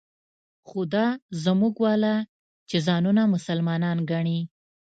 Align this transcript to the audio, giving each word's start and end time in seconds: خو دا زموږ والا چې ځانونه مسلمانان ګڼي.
خو 0.67 0.79
دا 0.93 1.05
زموږ 1.43 1.73
والا 1.85 2.15
چې 2.69 2.77
ځانونه 2.87 3.21
مسلمانان 3.33 3.97
ګڼي. 4.11 4.39